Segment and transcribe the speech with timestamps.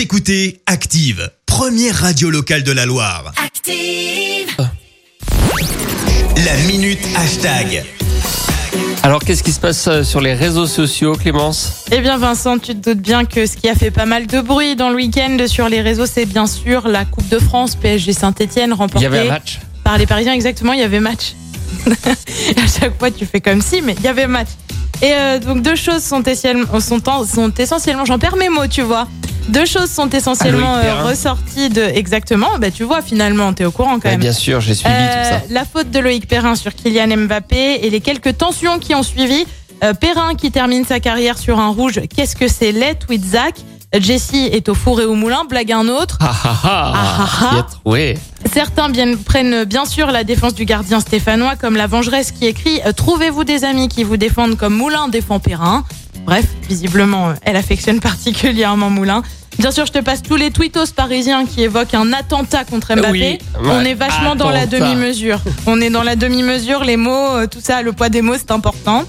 [0.00, 3.34] Vous écoutez Active, première radio locale de la Loire.
[3.36, 4.56] Active.
[6.42, 7.84] La minute hashtag.
[9.02, 11.84] Alors, qu'est-ce qui se passe euh, sur les réseaux sociaux, Clémence?
[11.92, 14.40] Eh bien Vincent, tu te doutes bien que ce qui a fait pas mal de
[14.40, 18.14] bruit dans le week-end sur les réseaux, c'est bien sûr la Coupe de France PSG
[18.14, 20.32] Saint-Etienne Il y remportée avait un match par les Parisiens.
[20.32, 21.34] Exactement, il y avait match.
[21.86, 24.48] à chaque fois, tu fais comme si, mais il y avait match.
[25.02, 28.66] Et euh, donc deux choses sont, essentiellement- sont, en- sont essentiellement, j'en perds mes mots,
[28.66, 29.06] tu vois.
[29.50, 32.48] Deux choses sont essentiellement Loïc euh, ressorties de exactement.
[32.58, 34.20] Bah tu vois finalement, t'es au courant quand Ouais, même.
[34.20, 35.54] Bien sûr, j'ai suivi Euh, tout ça.
[35.54, 39.44] La faute de Loïc Perrin sur Kylian Mbappé et les quelques tensions qui ont suivi.
[39.82, 42.00] Euh, Perrin qui termine sa carrière sur un rouge.
[42.14, 43.54] Qu'est-ce que c'est Let with Zach
[43.98, 46.16] Jessie est au four et au moulin, blague un autre.
[46.20, 47.66] Ah ah ah, Ah, ah, ah.
[47.82, 48.16] Trouvé.
[48.52, 52.80] Certains bien- prennent bien sûr la défense du gardien stéphanois comme la vengeresse qui écrit
[52.86, 55.82] euh, Trouvez-vous des amis qui vous défendent comme Moulin défend Perrin?
[56.24, 59.22] Bref, visiblement, euh, elle affectionne particulièrement Moulin.
[59.58, 63.10] Bien sûr, je te passe tous les tweetos parisiens qui évoquent un attentat contre Mbappé.
[63.10, 65.38] Oui, On ouais, est vachement dans la demi-mesure.
[65.66, 68.52] On est dans la demi-mesure, les mots, euh, tout ça, le poids des mots, c'est
[68.52, 69.04] important.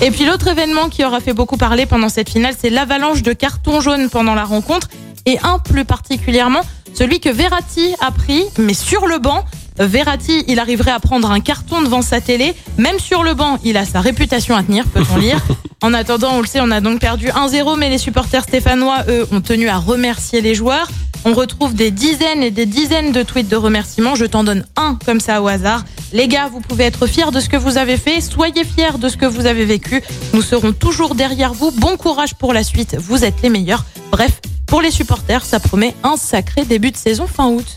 [0.00, 3.34] Et puis l'autre événement qui aura fait beaucoup parler pendant cette finale, c'est l'avalanche de
[3.34, 4.88] cartons jaunes pendant la rencontre.
[5.26, 6.62] Et un plus particulièrement,
[6.94, 9.44] celui que Verratti a pris, mais sur le banc.
[9.80, 12.54] Verratti, il arriverait à prendre un carton devant sa télé.
[12.78, 15.40] Même sur le banc, il a sa réputation à tenir, peut-on lire.
[15.82, 19.26] En attendant, on le sait, on a donc perdu 1-0, mais les supporters stéphanois, eux,
[19.32, 20.90] ont tenu à remercier les joueurs.
[21.24, 24.14] On retrouve des dizaines et des dizaines de tweets de remerciements.
[24.14, 25.84] Je t'en donne un comme ça au hasard.
[26.12, 28.20] Les gars, vous pouvez être fiers de ce que vous avez fait.
[28.20, 30.02] Soyez fiers de ce que vous avez vécu.
[30.34, 31.70] Nous serons toujours derrière vous.
[31.70, 32.96] Bon courage pour la suite.
[32.98, 33.84] Vous êtes les meilleurs.
[34.10, 37.76] Bref, pour les supporters, ça promet un sacré début de saison fin août.